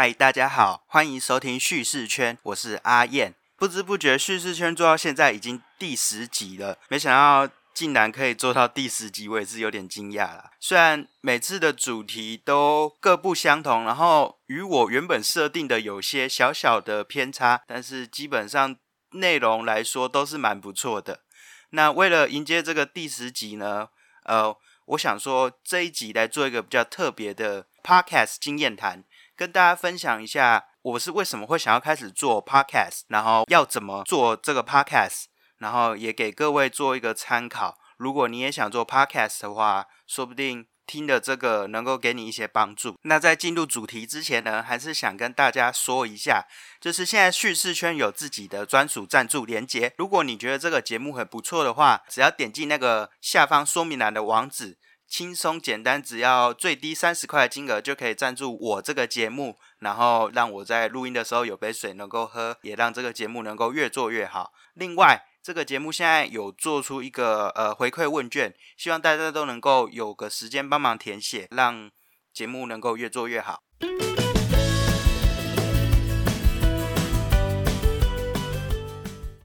[0.00, 3.34] 嗨，大家好，欢迎收听叙事圈，我是阿燕。
[3.56, 10.52] 不知不觉，叙事圈做到现在已经第十集了，没想到竟然可以做到第十集，我也是有点惊讶啦。
[10.60, 18.76] 虽然每次的主题都各不相同，然后与我原本设定的有些小小的偏差，但是基本上
[19.14, 21.22] 内容来说都是蛮不错的。
[21.70, 23.88] 那为了迎接这个第十集呢，
[24.22, 29.02] 呃，我想说这一集来做一个比较特别的 podcast 经验谈。
[29.38, 35.26] 跟大家分享一下，我是为什么会想要开始做 podcast，然后要怎么做这个 podcast，
[35.58, 37.78] 然后也给各位做一个参考。
[37.98, 42.96] 如果你也想做 podcast 的话，说不定听的这个能够给你一些帮助。
[43.02, 46.44] 那在进入主题之前呢，还是想跟大家说一下，
[46.80, 49.94] 就是现在叙事圈有自己的专属赞助连接。
[49.98, 54.78] 如果你觉得这个节目很不错的话，只要点击那个下方说明栏的网址。
[55.08, 64.52] 轻松简单，只要最低三十块的金额就可以赞助我这个节目，然后让我在录音的时候有杯水能够喝，也让这个节目能够越做越好。
[64.74, 71.90] 另外，这个节目现在有做出一个呃回馈问卷，希望大家都能够有个时间帮忙填写，让
[72.34, 73.62] 节目能够越做越好。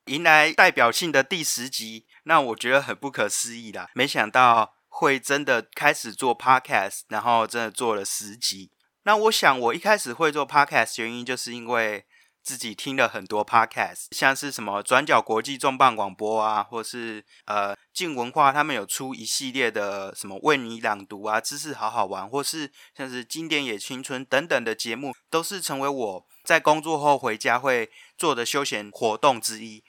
[0.07, 4.82] 迎来代表性的第十集，那我觉得很不可思议啦，没想到。
[4.95, 8.69] 会真的开始做 podcast，然后真的做了十集。
[9.05, 12.05] 那我想，我一开始会做 podcast 原因，就是因为
[12.43, 29.83] 自己听了很多 podcast，像是什么转角国际重磅广播啊，或是呃静文化他们有出一系列的什么为你朗读啊，知识好好玩，或是像是经典也青春等等的节目，都是成为我在工作后回家会做的休闲活动之一。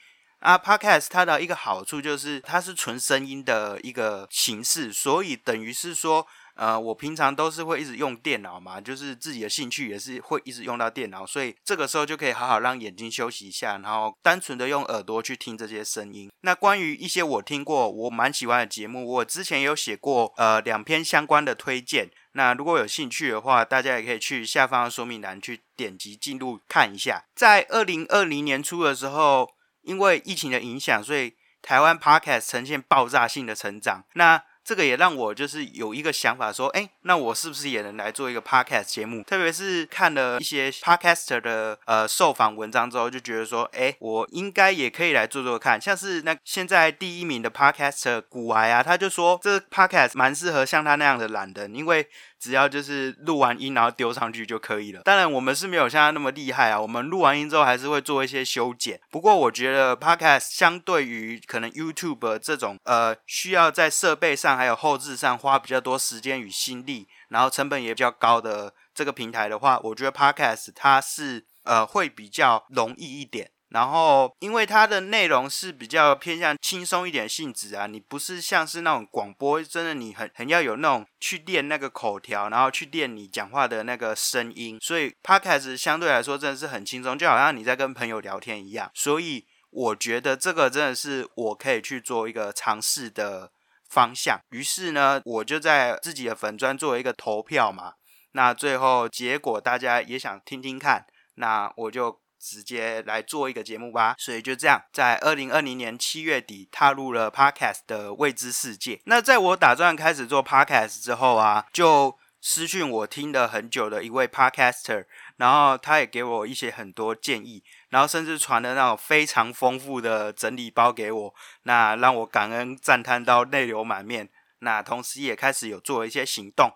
[0.44, 16.30] 啊，Podcast 它的一个好处就是它是纯声音的一个形式，所以等于是说，呃，我平常都是会一直用电脑嘛，就是自己的兴趣也是会一直用到电脑，所以这个时候就可以好好让眼睛休息一下，然后单纯的用耳朵去听这些声音。
[16.42, 27.24] 那关于一些我听过我蛮喜欢的节目，我之前有写过呃两篇相关的推荐，那如果有兴趣的话，大家也可以去下方的说明栏去点击进入看一下。
[27.34, 29.53] 在二零二零年初的时候。
[29.84, 34.04] 因为疫情的影响，所以台湾 podcast 呈现爆炸性的成长。
[34.14, 39.22] 那这个也让我就是有一个想法，说，哎，那我是不是也能来做一个 podcast 节目？
[39.22, 45.80] 特别是看了一些 podcaster 的呃受访文章之后，就觉得说，哎，我应该也可以来做做看。
[45.80, 52.08] 像是那现在第一名的 podcaster 古癌啊，他就说这 podcast 蛮适合像他那样的懒人，因为。
[52.40, 55.00] 只要就是录完音，然后丢上去就可以了。
[55.02, 56.78] 当然，我们是没有像他那么厉害啊。
[56.78, 59.00] 我们录完音之后，还是会做一些修剪。
[59.10, 66.93] 不过，我觉得 Podcast 相对于可能 YouTube 这种呃需要在设备上还有后置上花比较多时间与心力，
[67.28, 73.50] 然后成本也比较高的这个平台的话，我觉得 Podcast 它是呃会比较容易一点。
[73.70, 88.88] 然后，因为它的内容是比较偏向轻松一点性质啊，你不是像是那种广播，真的你很很要有那种去练那个口条，然后去练你讲话的那个声音，所以 podcast 相对来说真的是很轻松，就好像你在跟朋友聊天一样。
[88.94, 93.50] 所以我觉得这个真的是我可以去做一个尝试的
[93.94, 94.40] 方向。
[94.50, 97.92] 于是呢，我就在自己的粉砖做一个投票嘛，
[98.32, 101.06] 那最后结果大家也想听听看，
[101.36, 102.20] 那我就。
[102.46, 109.00] 直接来做一个节目吧，所以就这样，在二零二零年七月底踏入了 Podcast 的未知世界。
[109.06, 115.06] 那在我打算开始做 Podcast 之后啊，就私讯我听了很久的一位 Podcaster，
[115.38, 124.28] 然后他也给我一些很多建议，然后甚至传了那种非常丰富的整理包给我，那让我感恩赞叹到泪流满面。
[124.58, 126.72] 那同时也开始有做一些行动，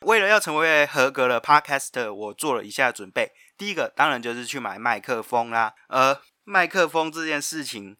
[0.00, 3.32] 为了要成为合格的 Podcaster，我做了以下准备。
[3.58, 7.98] 第一个当然就是去买麦克风啦，呃，麦克风这件事情，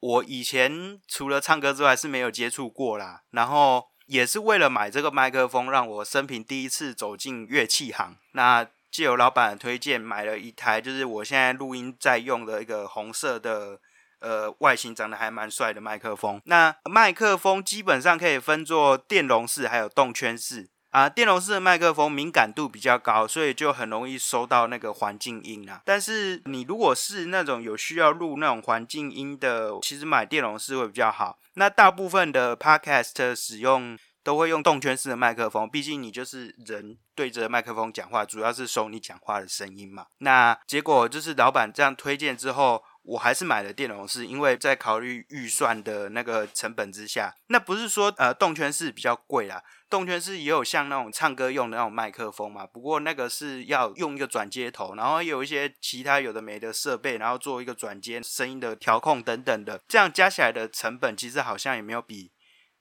[0.00, 3.20] 我以前除了唱歌之外是没有接触过啦。
[3.32, 8.16] 然后也是为了买这个麦克风，让我生平第一次走进乐器行。
[8.32, 8.66] 那
[8.98, 13.78] 借由老板的推荐，买了一台就是我现在录音在用的一个红色的，
[14.18, 16.42] 呃，外形长得还蛮帅的麦克风。
[16.46, 20.68] 那麦克风基本上可以分作电容式还有动圈式。
[20.90, 25.80] 啊，电容式的麦克风敏感度比较高，所以就很容易收到那个环境音啊。
[25.84, 31.38] 但是你如果是那种有需要录那种环境音的，其实买电容式会比较好。
[31.54, 33.96] 那大部分的 podcast 使用
[34.28, 40.04] 都会用动圈式的麦克风，毕竟你就是人对着麦克风讲话，主要是收你讲话的声音嘛。
[40.18, 42.84] 那结果就是老板这样推荐之后。
[43.08, 62.30] 我还是买了电容式，因为在考虑预算的那个成本之下，那不是说呃动圈式比较贵啦，动圈式也有像那种唱歌用的那种麦克风嘛，不过那个是要用一个转接头，然后有一些其他有的没的设备，然后做一个转接声音的调控等等的，这样加起来的成本其实好像也没有比。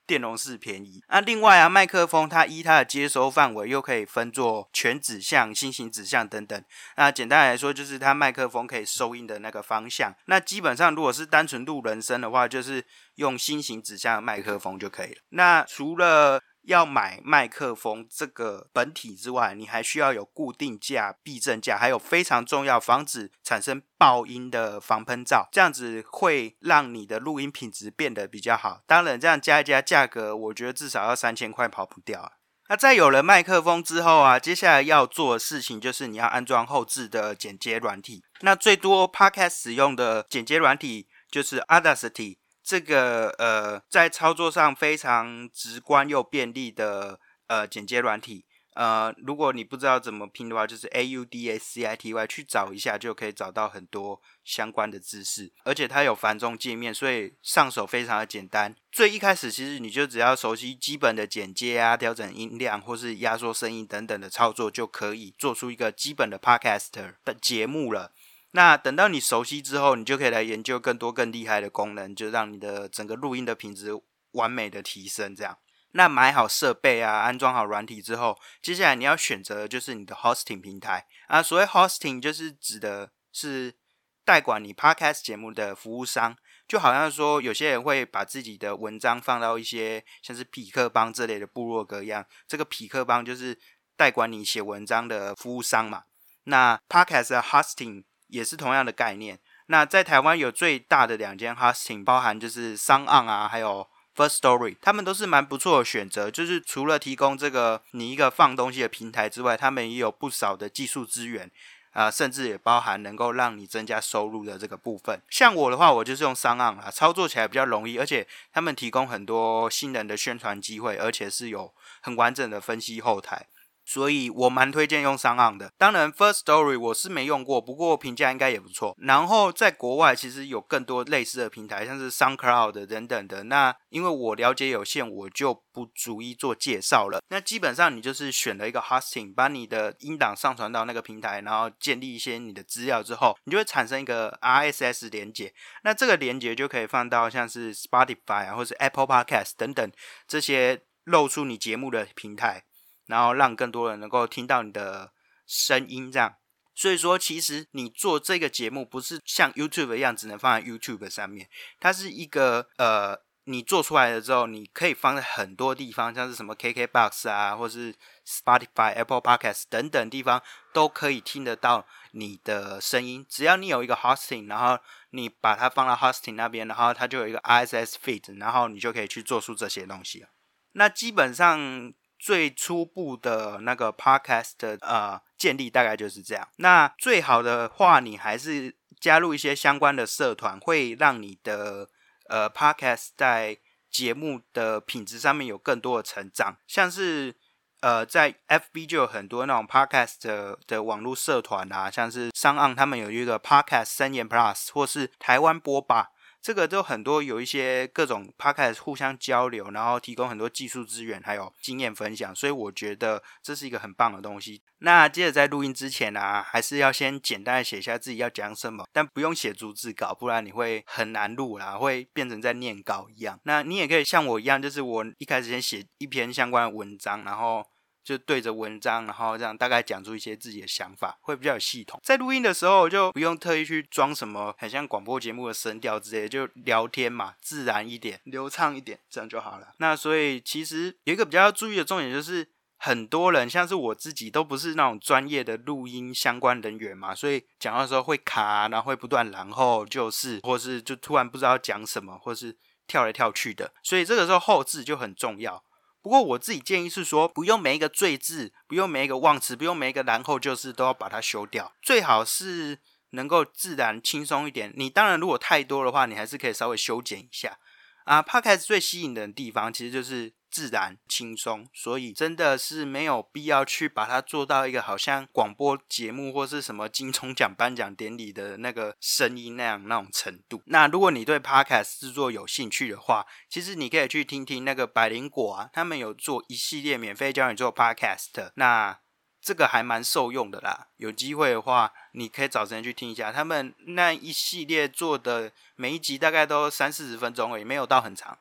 [0.08, 6.64] 电容式便宜，那另外啊，麦克风它依它的接收范围又可以分作全指向、新型指向等等。
[6.96, 10.16] 那简单来说，就是它麦克风可以收音的那个方向。
[10.26, 12.84] 那基本上如果是单纯录人声的话，就是
[13.16, 15.18] 用新型指向麦克风就可以了。
[15.30, 28.82] 那除了要买麦克风这个本体之外，你还需要有固定架、避震架，还有非常重要防止产生爆音的防喷罩，这样子会让你的录音品质变得比较好。
[28.86, 32.34] 当然，这样加一加价格，我觉得至少要三千块跑不掉啊。
[32.70, 38.26] 那在有了麦克风之后啊，接下来要做的事情就是你要安装后置的剪接软体。
[38.42, 42.40] 那最多 Podcast 使用的剪接软体就是 Audacity。
[42.68, 47.18] 这个呃，在操作上非常直观又便利的
[47.48, 48.44] 呃剪接软体，
[48.74, 55.50] 呃，如果你不知道怎么拼的话，就是 A U D A C I T Y 去找一下，就可以找到很多相关的知识。
[55.64, 58.76] 而且它有繁中界面，所以上手非常的简单。
[58.92, 68.12] 最一开始其实你就只要熟悉基本的剪接啊、调整音量或是压缩声音等等的操作，就可以做出一个基本的 Podcaster 的节目了。
[68.52, 73.92] 那等到你熟悉之后，你就可以来研究更多更厉害的功能，就让你的整个录音的品质
[74.32, 75.36] 完美的提升。
[75.36, 75.58] 这样，
[75.92, 81.44] 那买好设备啊，安装好软体之后，接下来你要选择的就是你的 hosting 平台啊。
[81.44, 83.76] 所谓 hosting 就是指的是
[84.24, 86.36] 代管你 podcast 节目的服务商，
[86.68, 93.60] 就好像说有些人会把自己的文章放到一些像是匹克邦这类的部落格一样，这个匹克邦就是
[93.96, 96.04] 代管你写文章的服务商嘛。
[96.46, 99.40] 那 podcast 的 hosting 也是同样的概念。
[99.68, 106.32] 那在台湾有最大的两间 hosting，包含就是商岸啊，还有 First Story，他们都是蛮不错的选择。
[106.32, 111.52] 就是除了提供这个你一个放东西的平台之外，他们也有不少的技术资源
[111.92, 115.22] 啊，甚至也包含能够让你增加收入的这个部分。
[115.30, 123.48] 像我的话，我就是用商岸啊，操作起来比较容易，而且他们提供很多新人的宣传机会，而且是有很完整的分析后台。
[123.88, 128.94] 所以我蛮推荐用商岸的，当然 First Story 我是没用过，不过评价应该也不错。
[129.00, 133.46] 然后在国外其实有更多类似的平台，像是 SoundCloud 等等的。
[133.46, 137.22] 那因为我了解有限，我就不逐一做介绍了。
[137.30, 145.54] 那基本上你就是选了一个 Hosting，把你的音档上传到那个平台，然后建立一些你的资料之后，你就会产生一个 RSS 连接。
[145.84, 149.90] 那这个连接就可以放到像是 Spotify 啊，或是 Apple Podcast 等等
[150.28, 152.66] 这些露出你节目的平台。
[153.08, 155.12] 然后让更多人能够听到你的
[155.46, 156.36] 声音，这样。
[156.76, 161.50] 所以说，其实你做这个节目不是像 YouTube 一样只能放在 YouTube 上面，
[161.80, 167.96] 它是一个呃，你做出来了之后，你可以放在很多地方，像是什么 KKBox 啊，或是
[168.28, 170.40] Spotify、Apple Podcast 等等地方
[170.72, 173.26] 都可以听得到你的声音。
[173.28, 174.78] 只要你有一个 Hosting，然后
[175.10, 180.28] 你把它放到 Hosting 那边，然后它就有一个 RSS feed，然后你就可以去做出这些东西了。
[180.74, 181.92] 那基本上。
[182.20, 186.48] 最初步的那个 podcast 的呃建立大概就是这样。
[186.58, 191.90] 那最好的话，你还是加入一些相关的社团，会让你的
[192.28, 193.58] 呃 podcast 在
[193.90, 196.58] 节目的品质上面有更多的成长。
[196.68, 197.36] 像是
[197.82, 206.10] 呃在 FB 就有很多那种 podcast 的网络社团啊，像是商岸他们有一个 podcast 三言 plus，或是台湾播吧。
[206.48, 214.62] 这个就很多有一些各种 podcast 互相交流，然后提供很多技术资源，还有经验分享，所以我觉得这是一个很棒的东西。
[214.78, 223.38] 那接着在录音之前呢，还是要先简单的写下自己要讲什么，但不用写逐字稿，不然你会很难录啦，会变成在念稿一样。
[223.44, 227.66] 那你也可以像我一样，就是我一开始先写一篇相关的文章，然后。
[228.08, 232.00] 就对着文章，然后这样大概讲出一些自己的想法，会比较有系统。
[232.02, 239.74] 在录音的时候，就不用特意去装什么很像广播节目的声调之类，就聊天嘛，自然一点，流畅一点，这样就好了。
[239.80, 242.48] 那所以其实有一个比较要注意的重点，就是
[242.78, 252.56] 很多人像是我自己都不是那种专业的录音相关人员嘛，所以讲的时候会卡，然后会不断然后就是，或是就突然不知道讲什么，或是
[252.88, 255.62] 跳来跳去的，所以这个时候后置就很重要。
[256.08, 264.72] 不过我自己建议是说，不用每一个最字，不用每一个忘词，不用每一个然后就是都要把它修掉，最好是能够自然轻松一点。
[264.78, 267.60] 你当然如果太多的话，你还是可以稍微修剪一下
[268.06, 268.24] 啊。
[268.24, 280.62] Podcast 最吸引的地方其实就是自然轻松，所以真的是没有必要去把它做到一个好像广播节目或是什么金钟奖颁奖典礼的那个声音那样那种程度。
[280.66, 289.00] 那如果你对 podcast 制作有兴趣的话，其实你可以去听听那个百灵果啊，他们有做一系列免费教你做 podcast，那
[289.42, 290.88] 这个还蛮受用的啦。
[290.98, 298.38] 有机会的话，你可以找时间去听一下，他们那一系列做的每一集大概都三四十分钟而已，没有到很长。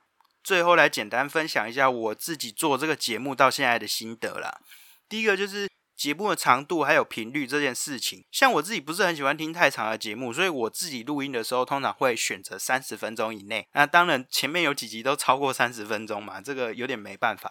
[0.46, 4.60] 最后来简单分享一下我自己做这个节目到现在的心得啦。
[5.08, 13.66] 第一个就是节目的长度还有频率这件事情，像我自己不是很喜欢听太长的节目，所以我自己录音的时候通常会选择三十分钟以内。
[13.72, 17.50] 那当然前面有几集都超过三十分钟嘛，这个有点没办法。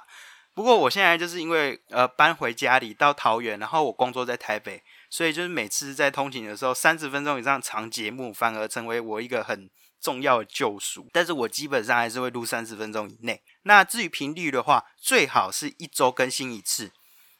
[0.54, 9.70] 不过我现在就是因为呃搬回家里到桃园，然后我工作在台北，所以就是每次在通勤的时候，三十分钟以上长节目反而成为我一个很。
[10.06, 13.42] 重要的救赎，但是我基本上还是会录三十分钟以内。
[13.64, 16.92] 那至于频率的话，最好是一周更新一次。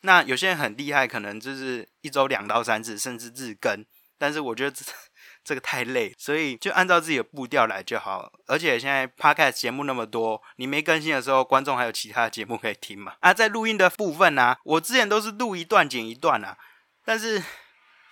[0.02, 3.86] 那有些人很厉害，可能就是一周两到三次，甚至日更。
[4.18, 4.76] 但是我觉得
[5.44, 8.32] 这 个太累，所以就按照自己的步调来就好。
[8.48, 13.14] 而且现在 podcast 节目那么多，你没更新的时候，观众还有其他的节目可以听嘛？
[13.20, 16.58] 啊，在录音的部分呢，我之前都是录一段剪一段啊，
[17.06, 17.44] 但是。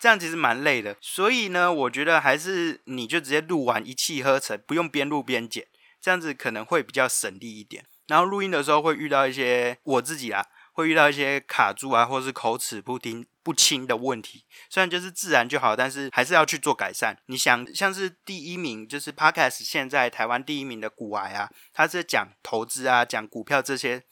[0.03, 5.65] 这样其实蛮累的，所以呢，我觉得还是你就直接录完一气呵成，不用边录边剪，
[6.01, 7.85] 这样子可能会比较省力一点。
[8.07, 14.43] 然后录音的时候会遇到一些我自己啊，会遇到一些卡住啊，或是口齿不听不清的问题。
[14.69, 17.17] 虽然就是自然就好，但是还是要去做改善。
[17.27, 24.03] 你想，像是第一名就是 Podcast 现在台湾第一名的股癌啊，他是讲投资啊，讲股票这些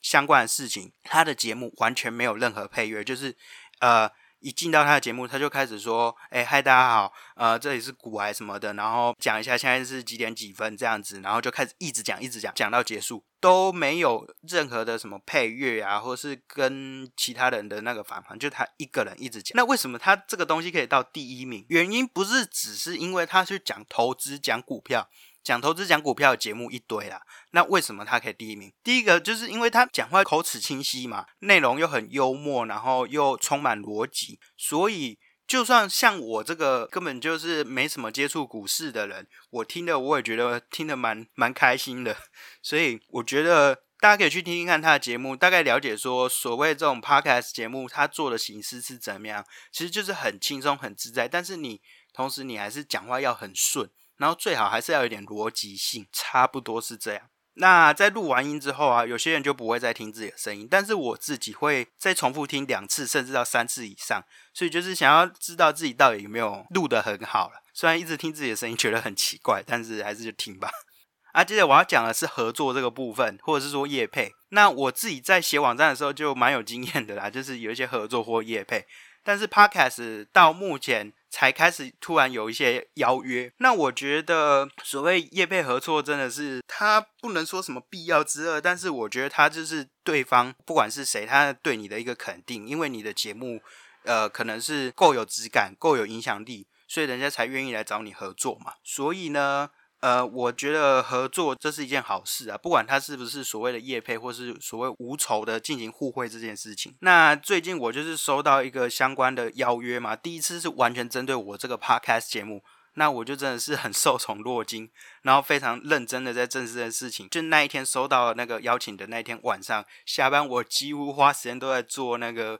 [0.00, 3.34] 相关的事情，他的节目完全没有任何配乐，就是
[3.80, 4.08] 呃。
[4.40, 19.52] 一进到他的节目，他就开始说：“哎，嗨，大家好，呃，这里是古癌什么的，然后讲一下现在是几点几分这样子，然后就开始一直讲，一直讲，讲到结束都没有任何的什么配乐啊，或是跟其他人的那个反方，就他一个人一直讲。
[19.54, 21.66] 那为什么他这个东西可以到第一名？
[21.68, 25.08] 原因不是只是因为他去讲投资、讲股票。”
[25.42, 28.72] 讲投资、讲股票的节目一堆啦，那为什么他可以第一名？
[28.84, 42.16] 第一个就是因为他讲话口齿清晰嘛，内容又很幽默，然后又充满逻辑，所以就算像我这个根本就是没什么接触股市的人，我听的我也觉得听得蛮蛮开心的。
[42.62, 51.80] 所以我觉得大家可以去听听看他的节目，大概了解说所谓这种 podcast 节目他做的形式是怎么样，其实就是很轻松、很自在，但是你
[52.12, 53.90] 同时你还是讲话要很顺。
[54.20, 57.22] 然后最好还是要有点逻辑性，差不多是这样。
[57.54, 64.22] 那在录完音之后啊，有些人就不会再听自己的声音，但是我自己会再重复听两次，甚至到三次以上。
[64.52, 67.54] 所以就是想要知道自己到底有没有录得很好了。
[67.72, 70.70] 虽然一直听自己的声音觉得很奇怪，但是还是就听吧。
[71.32, 74.34] 啊，接着我要讲的是合作这个部分，或者是说业配。
[74.50, 78.86] 那我自己在写网站的时候就蛮有经验的啦，就是有一些合作或业配。
[79.24, 81.14] 但是 Podcast 到目前。
[81.30, 93.60] 才开始突然有一些邀约，那我觉得所谓业配合作真的是他不能说什么必要之二，但是我觉得他就是对方不管是谁，他对你的一个肯定，因为你的节目
[94.04, 98.74] 呃可能是够有质感、够有影响力，所以人家才愿意来找你合作嘛。
[98.84, 99.70] 所以呢。
[100.00, 106.96] 呃，我觉得合作这是一件好事啊，不管他是不是所谓的业配，或是所谓无酬的进行互惠这件事情。
[107.00, 112.64] 那最近我就是收到一个相关的邀约嘛，第一次是完全针对我这个 podcast 节目，
[112.94, 114.90] 那我就真的是很受宠若惊，
[115.20, 117.28] 然后非常认真的在正视的事情。
[117.28, 122.58] 就那一天收到那个邀请的那一天晚上下班，我几乎花时间都在做那个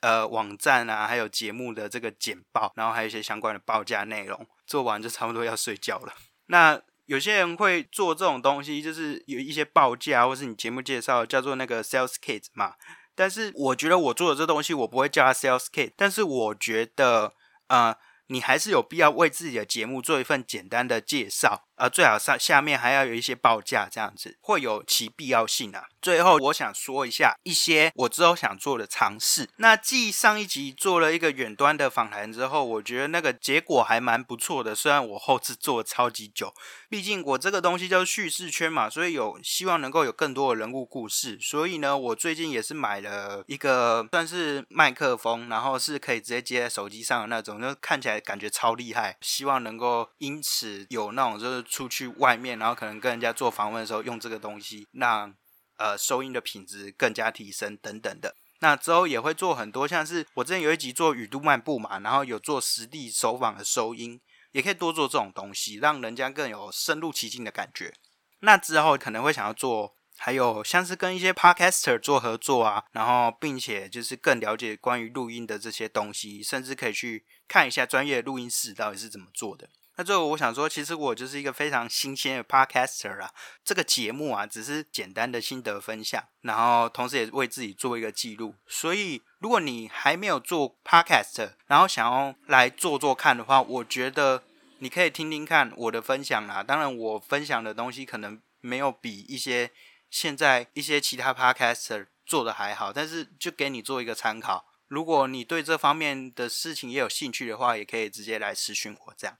[0.00, 6.14] 呃网站啊，还有节目的这个简报，然后还有一些相关的报价内容，做完就差不多要睡觉了。
[6.48, 12.74] 那有些人会做这种东西，就是有一些报价，或是你节目介绍叫做那个 sales kit 嘛。
[13.14, 15.92] 但是我觉得我做的这东西，我不会叫它 sales kit。
[15.96, 17.34] 但是我觉得，
[17.68, 21.67] 呃，你还是有必要为自己的节目做一份简单的介绍。
[21.78, 25.84] 呃，最好上下面还要有一些报价，这样子会有其必要性啊。
[26.00, 29.48] 最后，我想说一下一些我之后想做的尝试。
[29.56, 34.74] 那继上一集做了一个远端的访谈之后，我觉得那个结果还蛮不错的。
[34.74, 36.52] 虽然我后置做超级久，
[36.88, 41.38] 毕竟我这个东西叫叙事圈嘛，所以有希望能够有更多的人物故事。
[41.40, 49.16] 所以呢，我最近也是买了一个算是麦克风，然后是可以直接接在手机上的那种，就看起来感觉超厉害。
[49.20, 51.67] 希望能够因此有那种就是。
[51.68, 55.34] 出去外面，然后可能跟人家做访问的时候用这个东西，让
[55.76, 58.34] 呃收音的品质更加提升等等的。
[58.60, 64.20] 那之后也会做很多，像是我之前有一集做雨都漫步嘛，然后有做实地走访的收音，
[64.50, 67.94] 也可以多做这种东西，让人家更有深入其境的感觉。
[68.40, 79.68] 那之后可能会想要做还有像是跟一些 podcaster 做合作啊，然后并且就是更了解关于录音的这些东西，甚至可以去看一下专业录音室到底是怎么做的。
[79.98, 83.28] 那最后我想说，其实我就是一个非常新鲜的 podcaster 啊，
[83.64, 88.54] 这个节目啊只是简单的心得分享，然后同时也为自己做一个记录。
[88.68, 94.44] 所以如果你还没有做 podcast，然后想要来做做看的话，我觉得
[94.78, 96.62] 你可以听听看我的分享啦。
[96.62, 99.72] 当然，我分享的东西可能没有比一些
[100.08, 104.64] 现在一些其他 podcaster 做的还好，但是就给你做一个参考。
[104.86, 109.36] 如果你对这方面的事情也有兴趣的话，也可以直接来私讯我这样。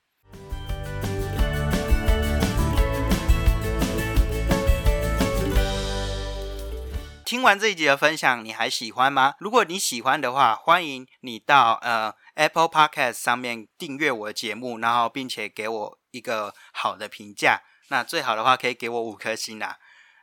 [7.28, 9.34] 听完这一集的分享，你还喜欢吗？
[9.38, 17.60] 如果你喜欢的话，欢迎你到呃 Apple Podcast 上面订阅我的节目，然后并且给我一个好的评价。
[17.90, 19.76] 那最好的话可以给我五颗星啦。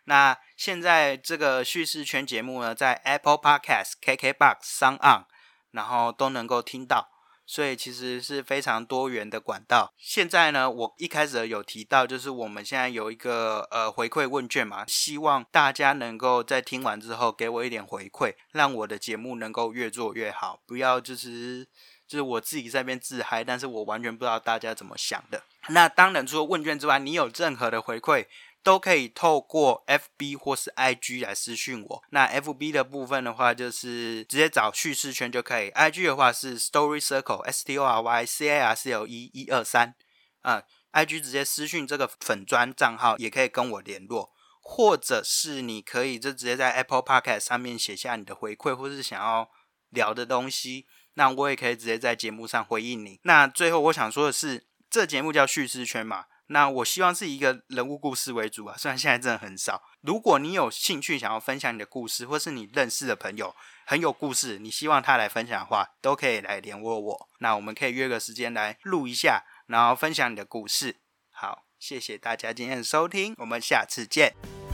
[0.06, 5.26] 那现在这个叙事圈节目呢，在 Apple Podcast、KKBox、s o n On，
[5.74, 7.08] 然后都能够听到。
[7.46, 9.94] 所以其实是非常多元的管道。
[9.98, 20.60] 现在呢，我一开始有提到，就是我们现在有一个呃回馈问卷嘛，希望大家能够在听完之后给我一点回馈，让我的节目能够越做越好。
[20.66, 21.68] 不要就是
[22.08, 25.44] 就是我自己在边自嗨，但是我完全不知道大家怎么想的。
[25.70, 28.26] 那当然，除了问卷之外，你有任何的回馈？
[28.66, 32.04] 都可以透过 F B 或是 I G 来私讯我。
[32.10, 35.70] 那 F B 的部分的话，就是直接找叙事圈就可以。
[35.70, 39.30] I G 的话是 Story Circle S T O R Y C A R C L E
[39.32, 39.94] 一二三
[40.42, 40.64] 啊。
[40.90, 49.48] I G 直接私讯这个粉砖账号也可以跟我联络，或者是你可以就直接在 Apple Podcast 上面写下你的回馈，或是想要
[49.92, 53.20] 聊的东西，那我也可以直接在节目上回应你。
[53.26, 56.26] 那最后我想说的是，这节目叫叙事圈嘛。
[56.48, 59.82] 那我希望是以一个人物故事为主啊，虽然现在真的很少。
[60.02, 67.30] 如果你有兴趣想要分享你的故事，或是你认识的朋友很有故事，你希望他来分享的话，都可以来联络我。
[67.40, 70.98] 那我们可以约个时间来录一下，然后分享你的故事。
[71.32, 74.65] 好，谢谢大家今天的收听，我们下次见。